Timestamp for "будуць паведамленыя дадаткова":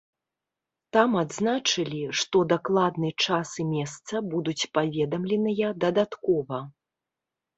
4.33-6.59